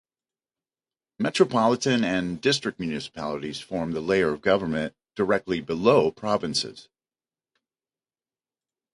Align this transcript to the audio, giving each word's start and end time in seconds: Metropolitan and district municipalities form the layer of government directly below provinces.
Metropolitan 1.19 2.03
and 2.03 2.41
district 2.41 2.79
municipalities 2.79 3.59
form 3.59 3.91
the 3.91 4.01
layer 4.01 4.33
of 4.33 4.41
government 4.41 4.95
directly 5.13 5.61
below 5.61 6.09
provinces. 6.09 6.89